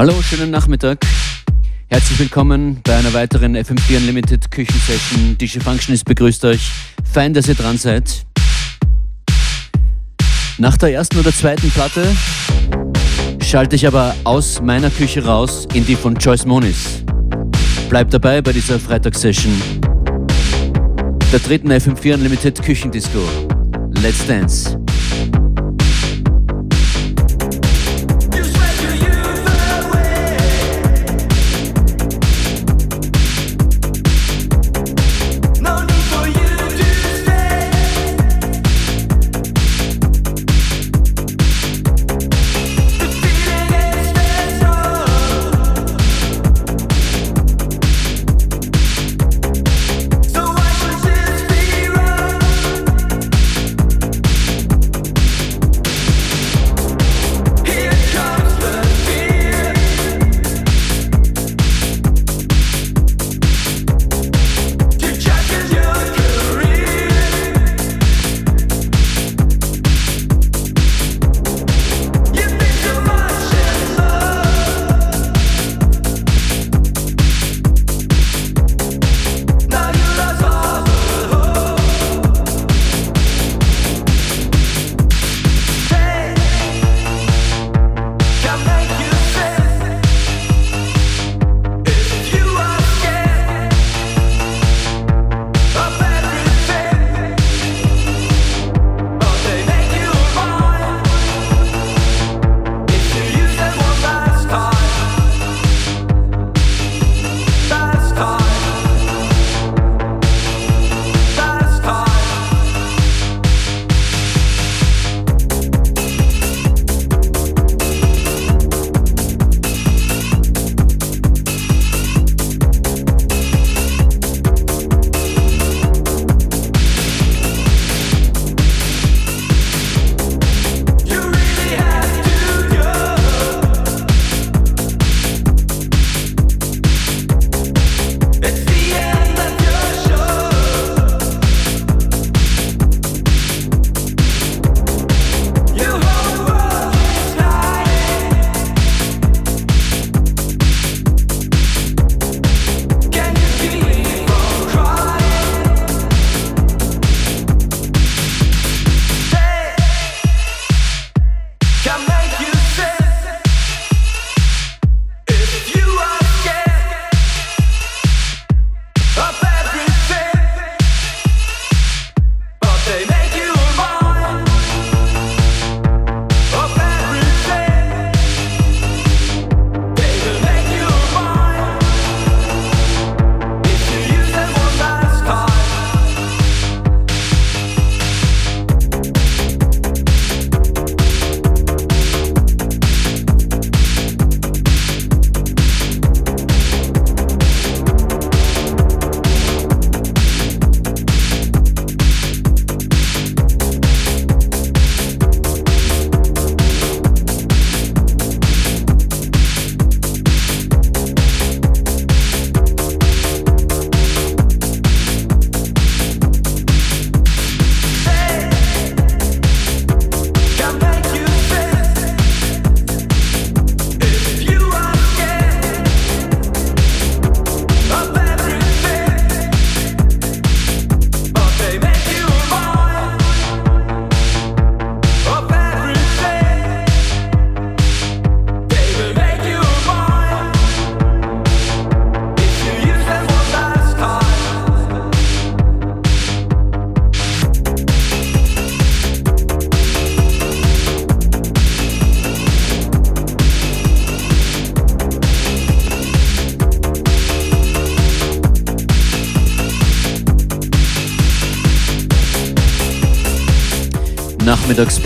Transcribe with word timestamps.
Hallo, 0.00 0.14
schönen 0.22 0.50
Nachmittag. 0.50 1.04
Herzlich 1.88 2.18
willkommen 2.20 2.80
bei 2.84 2.96
einer 2.96 3.12
weiteren 3.12 3.54
FM4 3.54 3.98
Unlimited 3.98 4.50
Küchensession. 4.50 5.36
DJ 5.36 5.58
Functionist 5.58 6.06
begrüßt 6.06 6.42
euch. 6.46 6.70
Fein, 7.04 7.34
dass 7.34 7.48
ihr 7.48 7.54
dran 7.54 7.76
seid. 7.76 8.24
Nach 10.56 10.78
der 10.78 10.94
ersten 10.94 11.18
oder 11.18 11.30
zweiten 11.34 11.70
Platte 11.70 12.16
schalte 13.44 13.76
ich 13.76 13.86
aber 13.86 14.14
aus 14.24 14.62
meiner 14.62 14.88
Küche 14.88 15.22
raus 15.22 15.68
in 15.74 15.84
die 15.84 15.96
von 15.96 16.14
Joyce 16.14 16.46
Moniz. 16.46 17.04
Bleibt 17.90 18.14
dabei 18.14 18.40
bei 18.40 18.54
dieser 18.54 18.80
Freitagssession. 18.80 19.52
Der 21.30 21.40
dritten 21.40 21.70
FM4 21.70 22.14
Unlimited 22.14 22.62
Küchendisco. 22.62 23.20
Let's 24.00 24.26
Dance. 24.26 24.80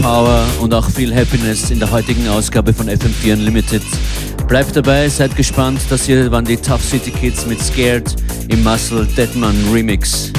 Nachmittagspower 0.04 0.44
und 0.60 0.74
auch 0.74 0.88
viel 0.90 1.14
Happiness 1.14 1.70
in 1.70 1.78
der 1.78 1.90
heutigen 1.90 2.28
Ausgabe 2.28 2.74
von 2.74 2.88
FM4 2.88 3.32
Unlimited. 3.32 3.82
Bleibt 4.46 4.76
dabei, 4.76 5.08
seid 5.08 5.34
gespannt. 5.34 5.80
Das 5.88 6.04
hier 6.04 6.30
waren 6.30 6.44
die 6.44 6.58
Tough 6.58 6.84
City 6.84 7.10
Kids 7.10 7.46
mit 7.46 7.58
Scared 7.60 8.14
im 8.48 8.62
Muscle 8.62 9.06
Deadman 9.16 9.56
Remix. 9.72 10.30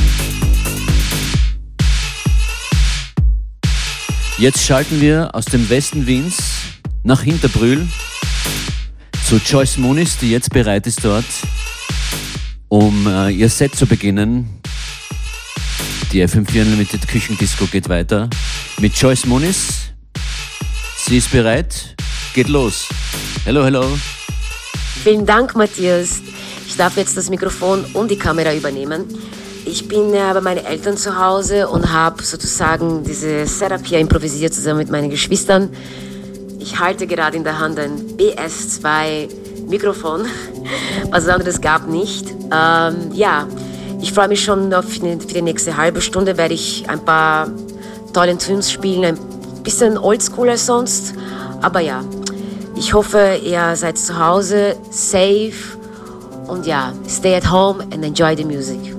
Jetzt 4.37 4.63
schalten 4.63 5.01
wir 5.01 5.33
aus 5.33 5.45
dem 5.45 5.67
Westen 5.67 6.05
Wiens 6.05 6.37
nach 7.03 7.23
Hinterbrühl 7.23 7.87
zu 9.27 9.37
Joyce 9.37 9.77
Muniz, 9.77 10.17
die 10.17 10.29
jetzt 10.29 10.51
bereit 10.51 10.85
ist 10.85 11.03
dort, 11.03 11.25
um 12.67 13.07
äh, 13.07 13.31
ihr 13.31 13.49
Set 13.49 13.75
zu 13.75 13.87
beginnen. 13.87 14.61
Die 16.15 16.25
FM4 16.25 16.61
Unlimited 16.61 17.05
Küchendisco 17.09 17.65
geht 17.65 17.89
weiter 17.89 18.29
mit 18.79 18.95
Joyce 18.95 19.25
Moniz. 19.25 19.91
Sie 20.95 21.17
ist 21.17 21.29
bereit. 21.29 21.93
Geht 22.33 22.47
los. 22.47 22.87
Hello, 23.43 23.65
hello. 23.65 23.83
Vielen 25.03 25.25
Dank, 25.25 25.57
Matthias. 25.57 26.21
Ich 26.65 26.77
darf 26.77 26.95
jetzt 26.95 27.17
das 27.17 27.29
Mikrofon 27.29 27.83
und 27.91 28.09
die 28.09 28.17
Kamera 28.17 28.55
übernehmen. 28.55 29.03
Ich 29.65 29.89
bin 29.89 30.13
äh, 30.13 30.31
bei 30.33 30.39
meinen 30.39 30.65
Eltern 30.65 30.95
zu 30.95 31.19
Hause 31.19 31.67
und 31.67 31.91
habe 31.91 32.23
sozusagen 32.23 33.03
diese 33.03 33.45
Setup 33.45 33.85
hier 33.85 33.99
improvisiert 33.99 34.53
zusammen 34.53 34.77
mit 34.77 34.89
meinen 34.89 35.09
Geschwistern. 35.09 35.69
Ich 36.59 36.79
halte 36.79 37.07
gerade 37.07 37.35
in 37.35 37.43
der 37.43 37.59
Hand 37.59 37.77
ein 37.77 37.91
BS2 38.15 39.67
Mikrofon. 39.67 40.27
Was 41.11 41.27
anderes 41.27 41.59
gab 41.59 41.89
nicht. 41.89 42.29
Ähm, 42.53 43.11
ja, 43.11 43.49
ich 44.05 44.13
freue 44.13 44.27
mich 44.27 44.43
schon 44.43 44.71
auf 44.71 44.85
die, 44.85 44.99
für 44.99 45.33
die 45.33 45.41
nächste 45.41 45.75
halbe 45.77 45.99
Stunde. 45.99 46.37
Werde 46.37 46.53
ich 46.53 46.87
ein 46.87 47.03
paar 47.03 47.49
tolle 48.13 48.37
Tunes 48.37 48.71
spielen, 48.71 49.03
ein 49.03 49.17
bisschen 49.63 49.97
oldschool 49.97 50.47
als 50.47 50.67
sonst. 50.67 51.15
Aber 51.63 51.79
ja, 51.79 52.03
ich 52.75 52.93
hoffe, 52.93 53.39
ihr 53.43 53.75
seid 53.75 53.97
zu 53.97 54.19
Hause, 54.19 54.75
safe 54.91 55.53
und 56.45 56.67
ja, 56.67 56.93
stay 57.09 57.35
at 57.35 57.51
home 57.51 57.81
and 57.91 58.05
enjoy 58.05 58.37
the 58.37 58.45
music. 58.45 58.94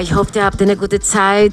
Ich 0.00 0.14
hoffe, 0.14 0.30
ihr 0.36 0.44
habt 0.44 0.62
eine 0.62 0.76
gute 0.76 1.00
Zeit. 1.00 1.52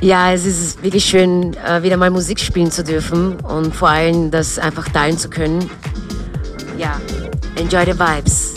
Ja, 0.00 0.32
es 0.32 0.46
ist 0.46 0.82
wirklich 0.82 1.04
schön, 1.04 1.54
äh, 1.54 1.82
wieder 1.82 1.96
mal 1.96 2.10
Musik 2.10 2.40
spielen 2.40 2.70
zu 2.70 2.82
dürfen 2.82 3.36
und 3.40 3.74
vor 3.74 3.90
allem 3.90 4.30
das 4.30 4.58
einfach 4.58 4.88
teilen 4.88 5.18
zu 5.18 5.28
können. 5.28 5.70
Ja, 6.78 6.98
enjoy 7.56 7.84
the 7.84 7.98
vibes. 7.98 8.49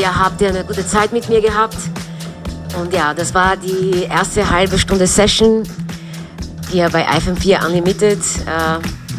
Ich 0.00 0.06
hoffe, 0.06 0.14
ihr 0.14 0.24
habt 0.24 0.42
eine 0.42 0.64
gute 0.64 0.86
Zeit 0.86 1.12
mit 1.12 1.28
mir 1.28 1.42
gehabt. 1.42 1.76
Und 2.80 2.90
ja, 2.94 3.12
das 3.12 3.34
war 3.34 3.54
die 3.54 4.04
erste 4.04 4.48
halbe 4.48 4.78
Stunde 4.78 5.06
Session 5.06 5.62
hier 6.70 6.88
bei 6.88 7.06
iFM4 7.06 7.66
Unlimited. 7.66 8.18
Äh, 8.18 8.78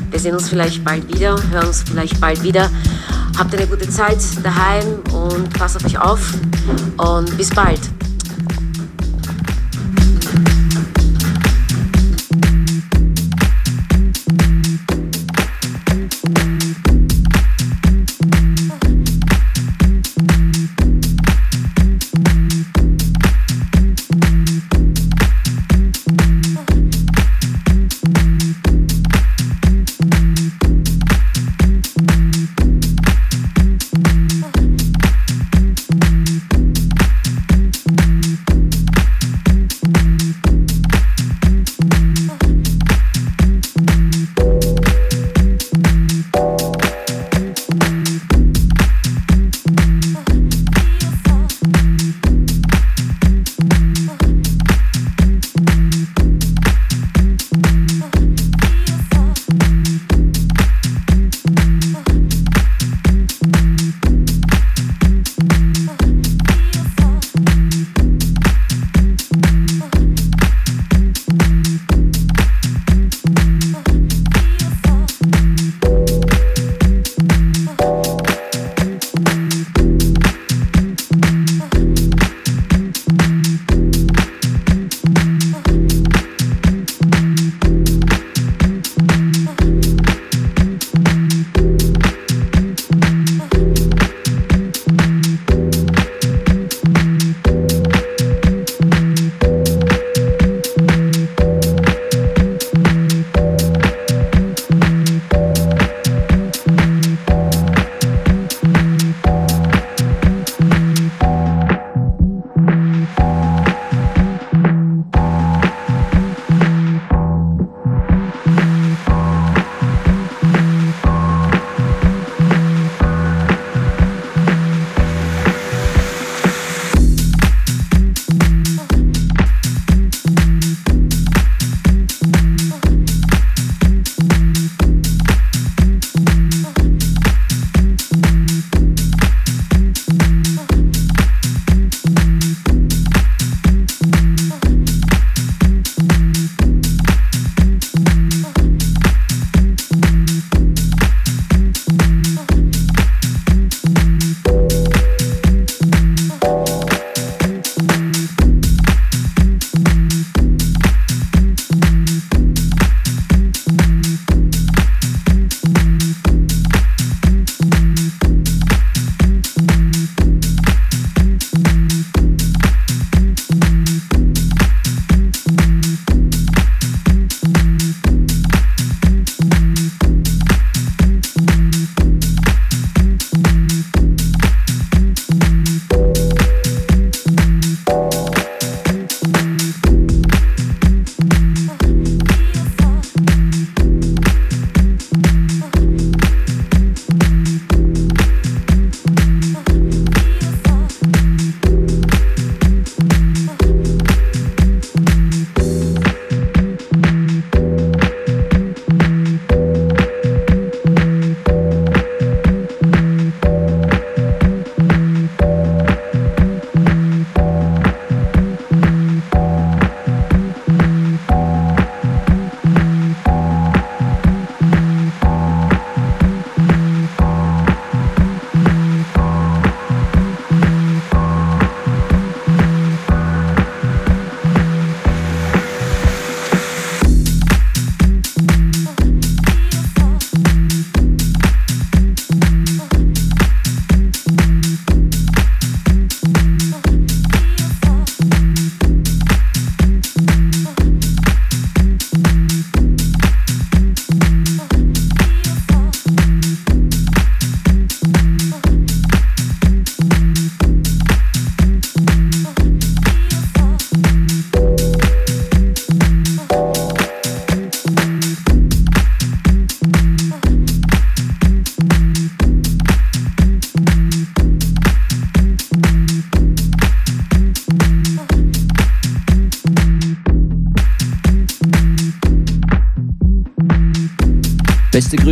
wir 0.09 0.19
sehen 0.19 0.33
uns 0.33 0.49
vielleicht 0.49 0.83
bald 0.83 1.07
wieder, 1.13 1.35
hören 1.51 1.67
uns 1.67 1.83
vielleicht 1.83 2.19
bald 2.19 2.41
wieder. 2.41 2.67
Habt 3.37 3.53
eine 3.53 3.67
gute 3.67 3.87
Zeit 3.89 4.17
daheim 4.41 5.01
und 5.13 5.53
passt 5.53 5.75
auf 5.75 5.85
euch 5.85 5.99
auf 5.99 6.33
und 6.97 7.37
bis 7.37 7.51
bald. 7.51 7.81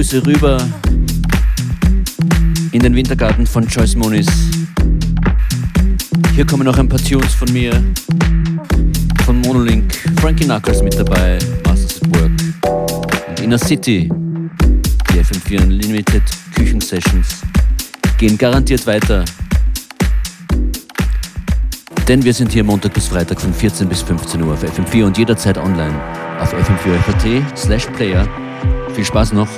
Grüße 0.09 0.25
rüber 0.25 0.57
in 2.71 2.79
den 2.79 2.95
Wintergarten 2.95 3.45
von 3.45 3.67
Joyce 3.67 3.95
Moniz. 3.95 4.27
Hier 6.33 6.47
kommen 6.47 6.63
noch 6.63 6.79
ein 6.79 6.89
paar 6.89 6.99
Tunes 6.99 7.35
von 7.35 7.51
mir, 7.53 7.71
von 9.23 9.39
Monolink, 9.41 9.93
Frankie 10.19 10.45
Knuckles 10.45 10.81
mit 10.81 10.97
dabei, 10.97 11.37
Masters 11.63 12.01
at 12.01 12.15
Work 12.15 12.31
und 13.29 13.39
Inner 13.41 13.59
City, 13.59 14.09
die 15.13 15.19
FM4 15.19 15.61
Unlimited 15.61 16.23
Küchensessions 16.55 17.41
gehen 18.17 18.35
garantiert 18.35 18.87
weiter. 18.87 19.23
Denn 22.07 22.23
wir 22.23 22.33
sind 22.33 22.51
hier 22.51 22.63
Montag 22.63 22.95
bis 22.95 23.09
Freitag 23.09 23.39
von 23.39 23.53
14 23.53 23.87
bis 23.87 24.01
15 24.01 24.41
Uhr 24.41 24.53
auf 24.53 24.63
FM4 24.63 25.05
und 25.05 25.19
jederzeit 25.19 25.59
online 25.59 25.93
auf 26.39 26.51
fm4 26.51 27.55
slash 27.55 27.85
player. 27.95 28.27
Viel 28.95 29.05
Spaß 29.05 29.33
noch. 29.33 29.49